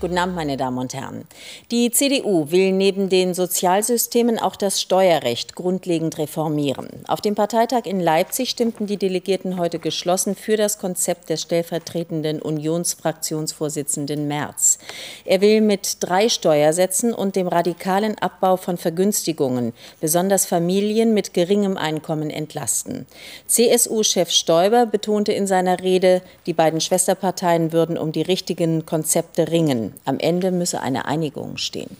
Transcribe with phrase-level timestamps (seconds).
[0.00, 1.24] Guten Abend, meine Damen und Herren.
[1.72, 6.88] Die CDU will neben den Sozialsystemen auch das Steuerrecht grundlegend reformieren.
[7.08, 12.40] Auf dem Parteitag in Leipzig stimmten die Delegierten heute geschlossen für das Konzept des stellvertretenden
[12.40, 14.78] Unionsfraktionsvorsitzenden Merz.
[15.24, 21.76] Er will mit drei Steuersätzen und dem radikalen Abbau von Vergünstigungen besonders Familien mit geringem
[21.76, 23.06] Einkommen entlasten.
[23.48, 29.87] CSU-Chef Stoiber betonte in seiner Rede, die beiden Schwesterparteien würden um die richtigen Konzepte ringen.
[30.04, 31.96] Am Ende müsse eine Einigung stehen.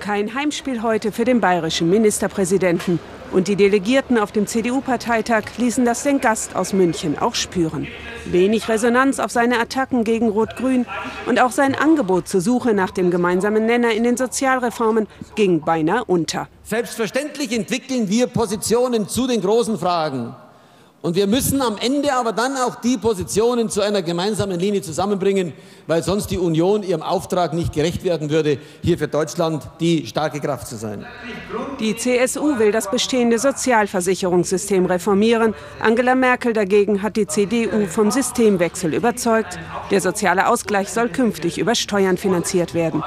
[0.00, 2.98] Kein Heimspiel heute für den bayerischen Ministerpräsidenten.
[3.30, 7.86] Und die Delegierten auf dem CDU-Parteitag ließen das den Gast aus München auch spüren.
[8.24, 10.86] Wenig Resonanz auf seine Attacken gegen Rot-Grün
[11.26, 16.04] und auch sein Angebot zur Suche nach dem gemeinsamen Nenner in den Sozialreformen ging beinahe
[16.06, 16.48] unter.
[16.62, 20.34] Selbstverständlich entwickeln wir Positionen zu den großen Fragen.
[21.00, 25.52] Und wir müssen am Ende aber dann auch die Positionen zu einer gemeinsamen Linie zusammenbringen,
[25.86, 30.40] weil sonst die Union ihrem Auftrag nicht gerecht werden würde, hier für Deutschland die starke
[30.40, 31.06] Kraft zu sein.
[31.78, 35.54] Die CSU will das bestehende Sozialversicherungssystem reformieren.
[35.78, 39.56] Angela Merkel dagegen hat die CDU vom Systemwechsel überzeugt.
[39.92, 43.04] Der soziale Ausgleich soll künftig über Steuern finanziert werden.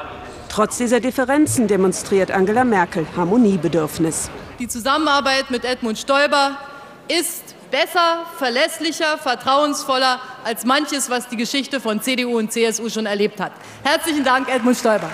[0.47, 4.29] Trotz dieser Differenzen demonstriert Angela Merkel Harmoniebedürfnis.
[4.59, 6.57] Die Zusammenarbeit mit Edmund Stoiber
[7.09, 13.39] ist besser, verlässlicher, vertrauensvoller als manches, was die Geschichte von CDU und CSU schon erlebt
[13.39, 13.53] hat.
[13.83, 15.09] Herzlichen Dank, Edmund Stoiber.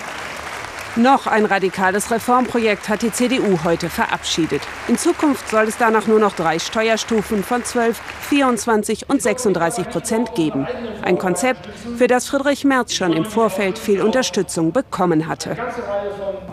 [0.96, 4.62] Noch ein radikales Reformprojekt hat die CDU heute verabschiedet.
[4.88, 10.34] In Zukunft soll es danach nur noch drei Steuerstufen von 12, 24 und 36 Prozent
[10.34, 10.66] geben.
[11.02, 15.56] Ein Konzept, für das Friedrich Merz schon im Vorfeld viel Unterstützung bekommen hatte.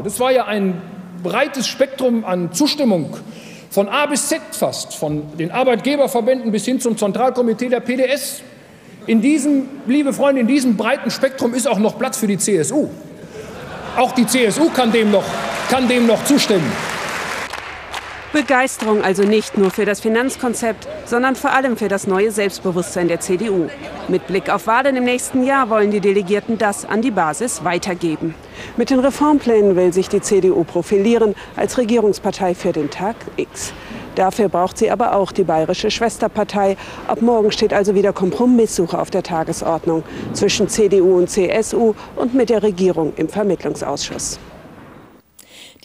[0.03, 0.79] Das war ja ein
[1.23, 3.17] breites Spektrum an Zustimmung
[3.75, 8.41] von A bis Z fast, von den Arbeitgeberverbänden bis hin zum Zentralkomitee der PDS.
[9.05, 12.87] In diesem, liebe Freunde, in diesem breiten Spektrum ist auch noch Platz für die CSU.
[13.97, 15.25] Auch die CSU kann dem noch,
[15.69, 16.71] kann dem noch zustimmen.
[18.35, 23.21] Begeisterung also nicht nur für das Finanzkonzept, sondern vor allem für das neue Selbstbewusstsein der
[23.21, 23.69] CDU.
[24.09, 28.35] Mit Blick auf Wahlen im nächsten Jahr wollen die Delegierten das an die Basis weitergeben.
[28.75, 33.71] Mit den Reformplänen will sich die CDU profilieren als Regierungspartei für den Tag X.
[34.15, 36.75] Dafür braucht sie aber auch die bayerische Schwesterpartei.
[37.07, 40.03] Ab morgen steht also wieder Kompromisssuche auf der Tagesordnung
[40.33, 44.39] zwischen CDU und CSU und mit der Regierung im Vermittlungsausschuss.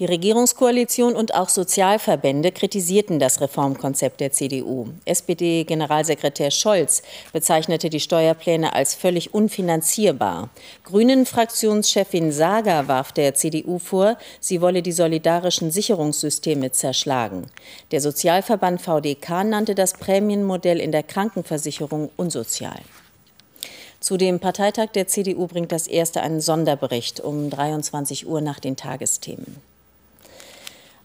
[0.01, 4.87] Die Regierungskoalition und auch Sozialverbände kritisierten das Reformkonzept der CDU.
[5.05, 7.03] SPD-Generalsekretär Scholz
[7.35, 10.49] bezeichnete die Steuerpläne als völlig unfinanzierbar.
[10.85, 17.51] Grünen-Fraktionschefin Sager warf der CDU vor, sie wolle die solidarischen Sicherungssysteme zerschlagen.
[17.91, 22.81] Der Sozialverband VDK nannte das Prämienmodell in der Krankenversicherung unsozial.
[24.01, 28.77] Zu dem Parteitag der CDU bringt das erste einen Sonderbericht um 23 Uhr nach den
[28.77, 29.70] Tagesthemen.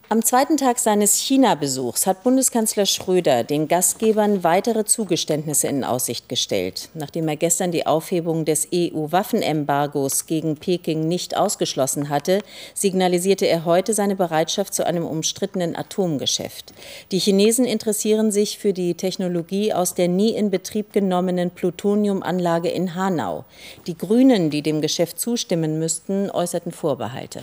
[0.08, 6.90] Am zweiten Tag seines China-Besuchs hat Bundeskanzler Schröder den Gastgebern weitere Zugeständnisse in Aussicht gestellt.
[6.94, 12.44] Nachdem er gestern die Aufhebung des EU-Waffenembargos gegen Peking nicht ausgeschlossen hatte,
[12.76, 16.76] signalisierte er heute seine Bereitschaft zu einem umstrittenen Atomgeschäft.
[17.12, 22.94] Die Chinesen interessieren sich für die Technologie aus der nie in Betrieb genommenen Plutoniumanlage in
[22.94, 23.44] Hanau.
[23.88, 27.42] Die Grünen, die dem Geschäft zustimmen müssten, äußerten Vorbehalte.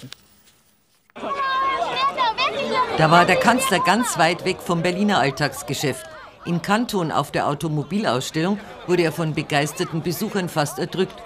[3.03, 6.07] Da war der Kanzler ganz weit weg vom Berliner Alltagsgeschäft.
[6.45, 11.21] In Kanton auf der Automobilausstellung wurde er von begeisterten Besuchern fast erdrückt.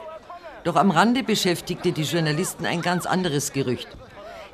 [0.64, 3.88] Doch am Rande beschäftigte die Journalisten ein ganz anderes Gerücht.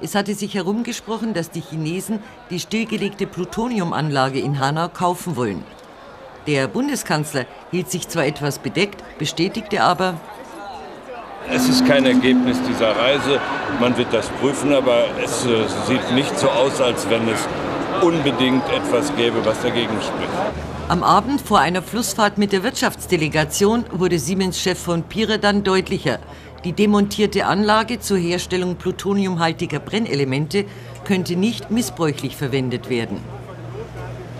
[0.00, 2.18] Es hatte sich herumgesprochen, dass die Chinesen
[2.50, 5.62] die stillgelegte Plutoniumanlage in Hanau kaufen wollen.
[6.48, 10.14] Der Bundeskanzler hielt sich zwar etwas bedeckt, bestätigte aber,
[11.50, 13.40] es ist kein Ergebnis dieser Reise.
[13.80, 17.46] Man wird das prüfen, aber es äh, sieht nicht so aus, als wenn es
[18.02, 20.32] unbedingt etwas gäbe, was dagegen spricht.
[20.88, 26.18] Am Abend vor einer Flussfahrt mit der Wirtschaftsdelegation wurde Siemens-Chef von Pire dann deutlicher.
[26.64, 30.64] Die demontierte Anlage zur Herstellung plutoniumhaltiger Brennelemente
[31.04, 33.18] könnte nicht missbräuchlich verwendet werden.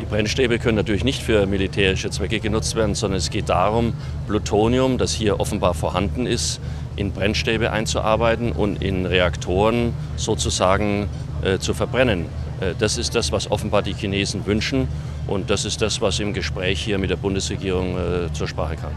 [0.00, 3.94] Die Brennstäbe können natürlich nicht für militärische Zwecke genutzt werden, sondern es geht darum,
[4.26, 6.61] Plutonium, das hier offenbar vorhanden ist,
[7.02, 11.08] in Brennstäbe einzuarbeiten und in Reaktoren sozusagen
[11.43, 12.26] äh, zu verbrennen.
[12.60, 14.88] Äh, das ist das, was offenbar die Chinesen wünschen
[15.26, 18.93] und das ist das, was im Gespräch hier mit der Bundesregierung äh, zur Sprache kam.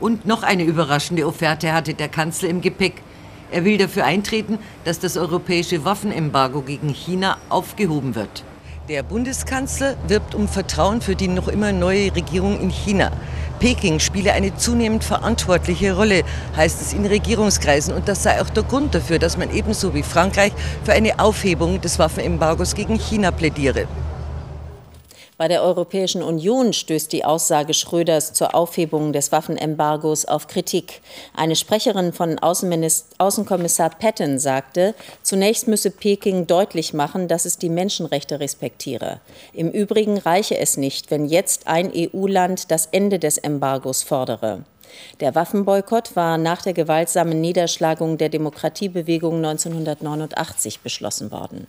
[0.00, 3.02] Und noch eine überraschende Offerte hatte der Kanzler im Gepäck.
[3.50, 8.44] Er will dafür eintreten, dass das europäische Waffenembargo gegen China aufgehoben wird.
[8.88, 13.12] Der Bundeskanzler wirbt um Vertrauen für die noch immer neue Regierung in China.
[13.64, 16.22] Peking spiele eine zunehmend verantwortliche Rolle,
[16.54, 17.94] heißt es in Regierungskreisen.
[17.94, 20.52] Und das sei auch der Grund dafür, dass man ebenso wie Frankreich
[20.84, 23.86] für eine Aufhebung des Waffenembargos gegen China plädiere.
[25.36, 31.00] Bei der Europäischen Union stößt die Aussage Schröders zur Aufhebung des Waffenembargos auf Kritik.
[31.36, 38.38] Eine Sprecherin von Außenkommissar Patton sagte, zunächst müsse Peking deutlich machen, dass es die Menschenrechte
[38.38, 39.18] respektiere.
[39.52, 44.62] Im Übrigen reiche es nicht, wenn jetzt ein EU-Land das Ende des Embargos fordere.
[45.18, 51.66] Der Waffenboykott war nach der gewaltsamen Niederschlagung der Demokratiebewegung 1989 beschlossen worden.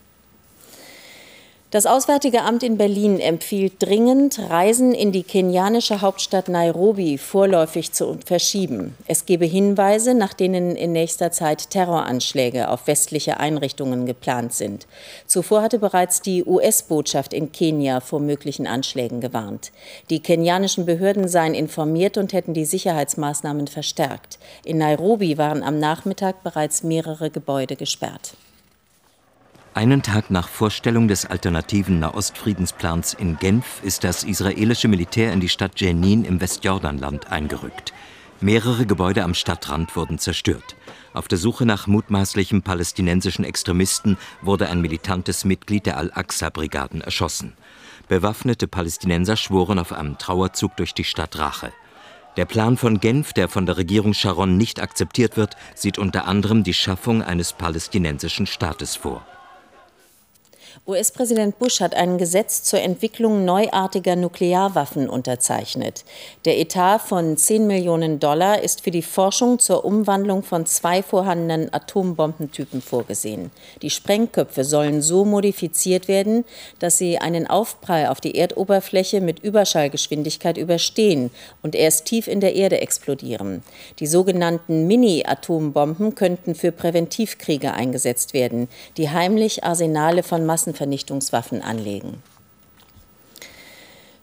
[1.75, 8.17] Das Auswärtige Amt in Berlin empfiehlt dringend, Reisen in die kenianische Hauptstadt Nairobi vorläufig zu
[8.25, 8.95] verschieben.
[9.09, 14.87] Es gebe Hinweise, nach denen in nächster Zeit Terroranschläge auf westliche Einrichtungen geplant sind.
[15.27, 19.73] Zuvor hatte bereits die US-Botschaft in Kenia vor möglichen Anschlägen gewarnt.
[20.09, 24.39] Die kenianischen Behörden seien informiert und hätten die Sicherheitsmaßnahmen verstärkt.
[24.63, 28.37] In Nairobi waren am Nachmittag bereits mehrere Gebäude gesperrt.
[29.75, 35.49] Einen Tag nach Vorstellung des alternativen Nahostfriedensplans in Genf ist das israelische Militär in die
[35.49, 37.91] Stadt Jenin im Westjordanland eingerückt.
[38.39, 40.77] Mehrere Gebäude am Stadtrand wurden zerstört.
[41.13, 47.51] Auf der Suche nach mutmaßlichen palästinensischen Extremisten wurde ein militantes Mitglied der Al-Aqsa-Brigaden erschossen.
[48.07, 51.73] Bewaffnete Palästinenser schworen auf einem Trauerzug durch die Stadt Rache.
[52.37, 56.63] Der Plan von Genf, der von der Regierung Sharon nicht akzeptiert wird, sieht unter anderem
[56.63, 59.25] die Schaffung eines palästinensischen Staates vor.
[60.87, 66.03] US-Präsident Bush hat ein Gesetz zur Entwicklung neuartiger Nuklearwaffen unterzeichnet.
[66.43, 71.73] Der Etat von 10 Millionen Dollar ist für die Forschung zur Umwandlung von zwei vorhandenen
[71.73, 73.51] Atombombentypen vorgesehen.
[73.81, 76.43] Die Sprengköpfe sollen so modifiziert werden,
[76.79, 81.31] dass sie einen Aufprall auf die Erdoberfläche mit Überschallgeschwindigkeit überstehen
[81.63, 83.63] und erst tief in der Erde explodieren.
[83.99, 88.67] Die sogenannten Mini-Atombomben könnten für Präventivkriege eingesetzt werden,
[88.97, 92.23] die heimlich Arsenale von Massen Massenvernichtungswaffen anlegen.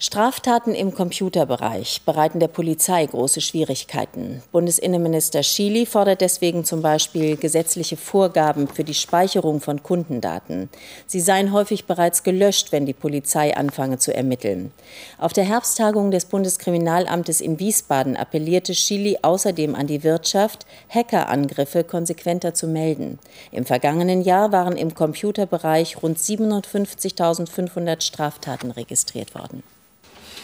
[0.04, 4.42] Straftaten im Computerbereich bereiten der Polizei große Schwierigkeiten.
[4.50, 10.70] Bundesinnenminister Schily fordert deswegen zum Beispiel gesetzliche Vorgaben für die Speicherung von Kundendaten.
[11.06, 14.72] Sie seien häufig bereits gelöscht, wenn die Polizei anfange zu ermitteln.
[15.18, 22.54] Auf der Herbsttagung des Bundeskriminalamtes in Wiesbaden appellierte Schily außerdem an die Wirtschaft, Hackerangriffe konsequenter
[22.54, 23.20] zu melden.
[23.52, 29.62] Im vergangenen Jahr waren im Computerbereich rund 57.500 Straftaten registriert worden.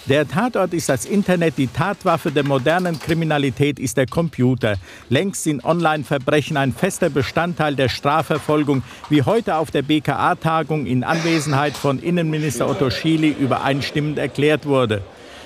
[0.06, 4.76] Der Tatort ist das Internet, die Tatwaffe der modernen Kriminalität ist der Computer.
[5.10, 11.76] Längst sind Online-Verbrechen ein fester Bestandteil der Strafverfolgung, wie heute auf der BKA-Tagung in Anwesenheit
[11.76, 15.02] von Innenminister Otto Schily übereinstimmend erklärt wurde.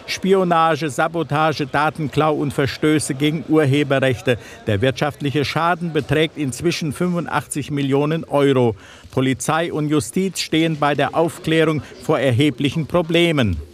[0.07, 4.39] Spionage, Sabotage, Datenklau und Verstöße gegen Urheberrechte.
[4.67, 8.77] Der wirtschaftliche Schaden beträgt inzwischen 85 Millionen Euro.
[9.11, 13.72] Polizei und Justiz stehen bei der Aufklärung vor erheblichen Problemen.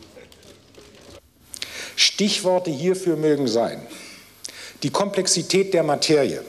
[1.99, 3.85] Stichworte hierfür mögen sein.
[4.85, 6.45] Die Komplexität der Materie,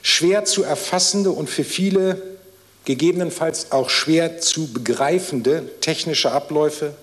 [0.00, 2.22] schwer zu erfassende und für viele
[2.84, 6.94] gegebenenfalls auch schwer zu begreifende technische Abläufe,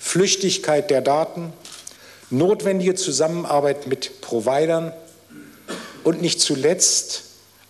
[0.00, 1.52] Flüchtigkeit der Daten,
[2.28, 4.92] notwendige Zusammenarbeit mit Providern.
[6.02, 7.22] Und nicht zuletzt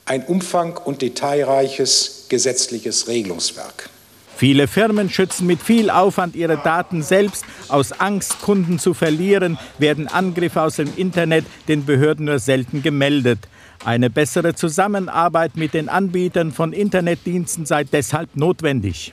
[0.06, 3.90] ein umfang- und detailreiches gesetzliches Regelungswerk.
[4.38, 7.44] Viele Firmen schützen mit viel Aufwand ihre Daten selbst.
[7.66, 13.40] Aus Angst, Kunden zu verlieren, werden Angriffe aus dem Internet den Behörden nur selten gemeldet.
[13.84, 19.12] Eine bessere Zusammenarbeit mit den Anbietern von Internetdiensten sei deshalb notwendig.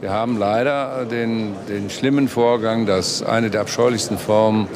[0.00, 4.66] Wir haben leider den, den schlimmen Vorgang, dass eine der abscheulichsten Formen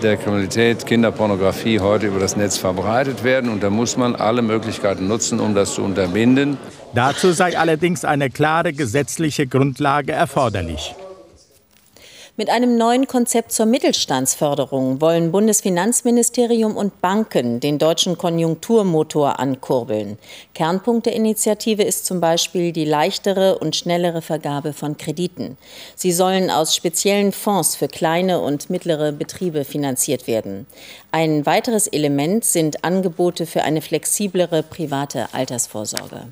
[0.00, 3.50] der Kriminalität, Kinderpornografie, heute über das Netz verbreitet werden.
[3.50, 6.56] Und da muss man alle Möglichkeiten nutzen, um das zu unterbinden.
[6.94, 10.94] Dazu sei allerdings eine klare gesetzliche Grundlage erforderlich.
[12.38, 20.16] Mit einem neuen Konzept zur Mittelstandsförderung wollen Bundesfinanzministerium und Banken den deutschen Konjunkturmotor ankurbeln.
[20.54, 25.58] Kernpunkt der Initiative ist zum Beispiel die leichtere und schnellere Vergabe von Krediten.
[25.94, 30.66] Sie sollen aus speziellen Fonds für kleine und mittlere Betriebe finanziert werden.
[31.10, 36.28] Ein weiteres Element sind Angebote für eine flexiblere private Altersvorsorge.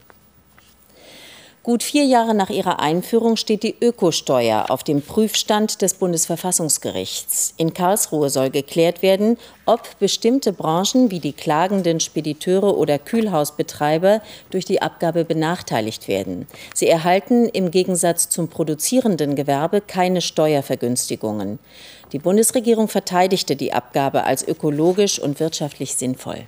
[1.62, 7.52] Gut vier Jahre nach ihrer Einführung steht die Ökosteuer auf dem Prüfstand des Bundesverfassungsgerichts.
[7.58, 9.36] In Karlsruhe soll geklärt werden,
[9.66, 16.46] ob bestimmte Branchen wie die klagenden Spediteure oder Kühlhausbetreiber durch die Abgabe benachteiligt werden.
[16.74, 21.58] Sie erhalten im Gegensatz zum produzierenden Gewerbe keine Steuervergünstigungen.
[22.12, 26.46] Die Bundesregierung verteidigte die Abgabe als ökologisch und wirtschaftlich sinnvoll.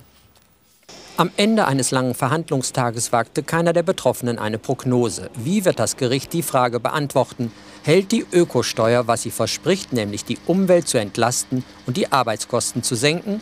[1.15, 5.29] Am Ende eines langen Verhandlungstages wagte keiner der Betroffenen eine Prognose.
[5.35, 7.51] Wie wird das Gericht die Frage beantworten?
[7.83, 12.95] Hält die Ökosteuer, was sie verspricht, nämlich die Umwelt zu entlasten und die Arbeitskosten zu
[12.95, 13.41] senken?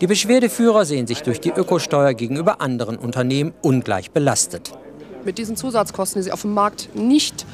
[0.00, 4.72] Die Beschwerdeführer sehen sich durch die Ökosteuer gegenüber anderen Unternehmen ungleich belastet.
[5.26, 7.44] Mit diesen Zusatzkosten, die sie auf dem Markt nicht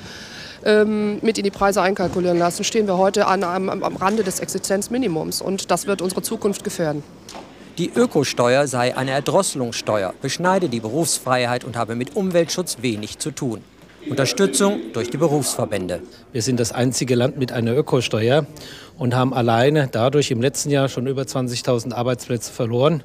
[0.65, 4.39] ähm, mit in die Preise einkalkulieren lassen, stehen wir heute an, am, am Rande des
[4.39, 5.43] Existenzminimums.
[5.43, 7.03] Und das wird unsere Zukunft gefährden.
[7.79, 13.63] Die Ökosteuer sei eine Erdrosselungssteuer, beschneide die Berufsfreiheit und habe mit Umweltschutz wenig zu tun.
[14.09, 16.01] Unterstützung durch die Berufsverbände.
[16.33, 18.47] Wir sind das einzige Land mit einer Ökosteuer
[18.99, 23.03] und haben alleine dadurch im letzten Jahr schon über 20.000 Arbeitsplätze verloren.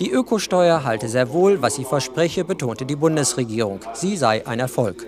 [0.00, 3.80] Die Ökosteuer halte sehr wohl, was sie verspreche, betonte die Bundesregierung.
[3.92, 5.06] Sie sei ein Erfolg.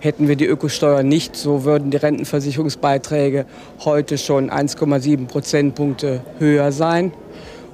[0.00, 3.44] Hätten wir die Ökosteuer nicht, so würden die Rentenversicherungsbeiträge
[3.84, 7.12] heute schon 1,7 Prozentpunkte höher sein.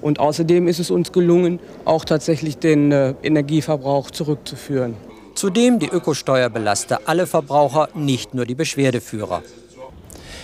[0.07, 4.95] Und außerdem ist es uns gelungen, auch tatsächlich den äh, Energieverbrauch zurückzuführen.
[5.35, 9.43] Zudem die Ökosteuer belaste alle Verbraucher, nicht nur die Beschwerdeführer.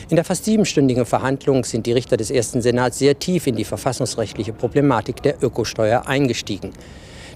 [0.09, 3.63] In der fast siebenstündigen Verhandlung sind die Richter des ersten Senats sehr tief in die
[3.63, 6.73] verfassungsrechtliche Problematik der Ökosteuer eingestiegen.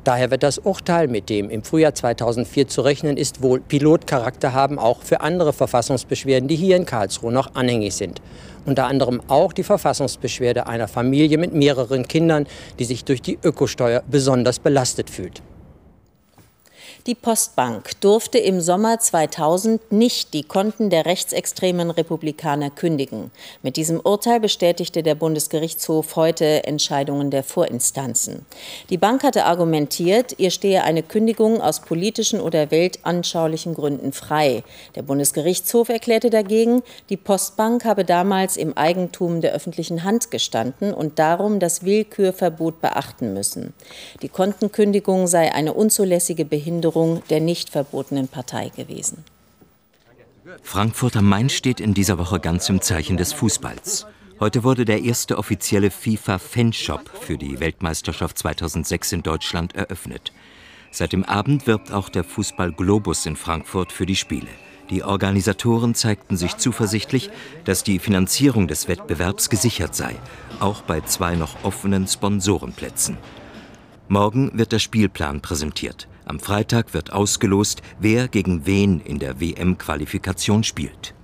[0.03, 4.81] Daher wird das Urteil, mit dem im Frühjahr 2004 zu rechnen ist, wohl Pilotcharakter haben,
[4.81, 8.21] auch für andere Verfassungsbeschwerden, die hier in Karlsruhe noch anhängig sind.
[8.67, 12.47] Unter anderem auch die Verfassungsbeschwerde einer Familie mit mehreren Kindern,
[12.79, 15.41] die sich durch die Ökosteuer besonders belastet fühlt.
[17.07, 23.31] Die Postbank durfte im Sommer 2000 nicht die Konten der rechtsextremen Republikaner kündigen.
[23.63, 28.45] Mit diesem Urteil bestätigte der Bundesgerichtshof heute Entscheidungen der Vorinstanzen.
[28.91, 34.65] Die Bank hatte argumentiert, ihr stehe eine Kündigung aus politischen oder weltanschaulichen Gründen frei.
[34.97, 41.21] Der Bundesgerichtshof erklärte dagegen, die Postbank habe damals im Eigentum der öffentlichen Hand gestanden und
[41.21, 43.75] darum das Willkürverbot beachten müssen.
[44.23, 49.23] Die Kontenkündigung sei eine unzulässige Behinderung Förderung der nicht verbotenen Partei gewesen.
[50.63, 54.07] Frankfurt am Main steht in dieser Woche ganz im Zeichen des Fußballs.
[54.41, 60.33] Heute wurde der erste offizielle FIFA-Fanshop für die Weltmeisterschaft 2006 in Deutschland eröffnet.
[60.91, 64.49] Seit dem Abend wirbt auch der Fußball Globus in Frankfurt für die Spiele.
[64.89, 67.29] Die Organisatoren zeigten sich zuversichtlich,
[67.67, 70.17] dass die Finanzierung des Wettbewerbs gesichert sei,
[70.61, 73.19] auch bei zwei noch offenen Sponsorenplätzen.
[74.09, 76.09] Morgen wird der Spielplan präsentiert.
[76.29, 81.15] Am Freitag wird ausgelost, wer gegen wen in der WM-Qualifikation spielt.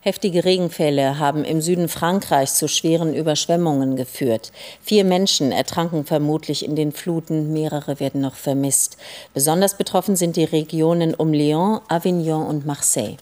[0.00, 4.50] Heftige Regenfälle haben im Süden Frankreichs zu schweren Überschwemmungen geführt.
[4.80, 8.96] Vier Menschen ertranken vermutlich in den Fluten, mehrere werden noch vermisst.
[9.34, 13.16] Besonders betroffen sind die Regionen um Lyon, Avignon und Marseille.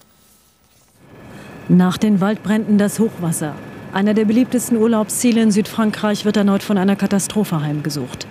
[1.69, 3.57] Nach den Waldbränden das Hochwasser.
[3.93, 8.27] Einer der beliebtesten Urlaubsziele in Südfrankreich wird erneut von einer Katastrophe heimgesucht.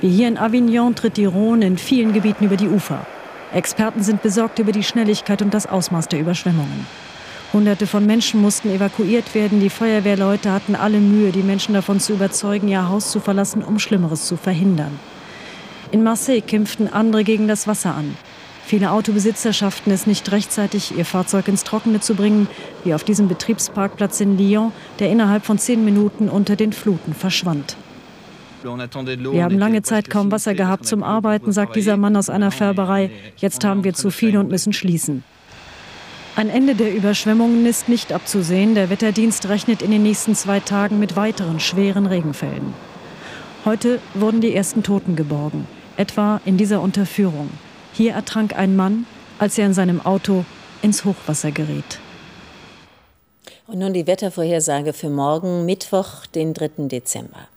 [0.00, 3.06] Wie hier in Avignon tritt die Rhone in vielen Gebieten über die Ufer.
[3.52, 6.86] Experten sind besorgt über die Schnelligkeit und das Ausmaß der Überschwemmungen.
[7.52, 9.60] Hunderte von Menschen mussten evakuiert werden.
[9.60, 13.78] Die Feuerwehrleute hatten alle Mühe, die Menschen davon zu überzeugen, ihr Haus zu verlassen, um
[13.78, 14.98] Schlimmeres zu verhindern.
[15.92, 18.16] In Marseille kämpften andere gegen das Wasser an.
[18.66, 22.48] Viele Autobesitzer schafften es nicht rechtzeitig, ihr Fahrzeug ins Trockene zu bringen,
[22.82, 27.76] wie auf diesem Betriebsparkplatz in Lyon, der innerhalb von zehn Minuten unter den Fluten verschwand.
[28.64, 33.10] Wir haben lange Zeit kaum Wasser gehabt zum Arbeiten, sagt dieser Mann aus einer Färberei.
[33.36, 35.22] Jetzt haben wir zu viel und müssen schließen.
[36.34, 38.74] Ein Ende der Überschwemmungen ist nicht abzusehen.
[38.74, 42.74] Der Wetterdienst rechnet in den nächsten zwei Tagen mit weiteren schweren Regenfällen.
[43.66, 45.66] Heute wurden die ersten Toten geborgen,
[45.96, 47.50] etwa in dieser Unterführung.
[47.92, 49.06] Hier ertrank ein Mann,
[49.38, 50.44] als er in seinem Auto
[50.82, 52.00] ins Hochwasser geriet.
[53.66, 56.88] Und nun die Wettervorhersage für morgen, Mittwoch, den 3.
[56.88, 57.48] Dezember.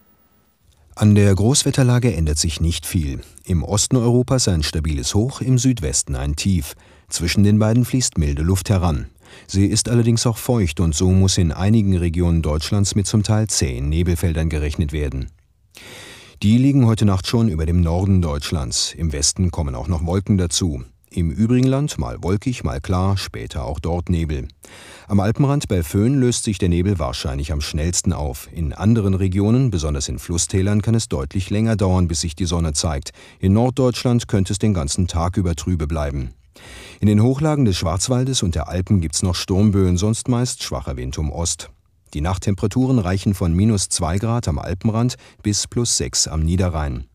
[0.99, 3.21] An der Großwetterlage ändert sich nicht viel.
[3.45, 6.73] Im Osten Europas ein stabiles Hoch, im Südwesten ein Tief.
[7.07, 9.05] Zwischen den beiden fließt milde Luft heran.
[9.45, 13.45] Sie ist allerdings auch feucht und so muss in einigen Regionen Deutschlands mit zum Teil
[13.45, 15.29] zähen Nebelfeldern gerechnet werden.
[16.41, 18.95] Die liegen heute Nacht schon über dem Norden Deutschlands.
[18.97, 20.83] Im Westen kommen auch noch Wolken dazu.
[21.17, 24.47] Im übrigen Land mal wolkig, mal klar, später auch dort Nebel.
[25.07, 28.47] Am Alpenrand bei Föhn löst sich der Nebel wahrscheinlich am schnellsten auf.
[28.51, 32.73] In anderen Regionen, besonders in Flusstälern, kann es deutlich länger dauern, bis sich die Sonne
[32.73, 33.13] zeigt.
[33.39, 36.35] In Norddeutschland könnte es den ganzen Tag über trübe bleiben.
[36.99, 40.97] In den Hochlagen des Schwarzwaldes und der Alpen gibt es noch Sturmböen, sonst meist schwacher
[40.97, 41.71] Wind um Ost.
[42.13, 47.07] Die Nachttemperaturen reichen von minus 2 Grad am Alpenrand bis plus 6 am Niederrhein.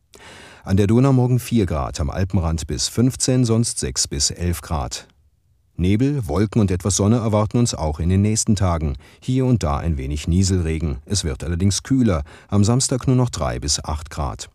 [0.65, 5.09] An der Donau morgen 4 Grad, am Alpenrand bis 15, sonst 6 bis 11 Grad.
[5.75, 8.95] Nebel, Wolken und etwas Sonne erwarten uns auch in den nächsten Tagen.
[9.21, 10.99] Hier und da ein wenig Nieselregen.
[11.05, 12.23] Es wird allerdings kühler.
[12.47, 14.51] Am Samstag nur noch 3 bis 8 Grad.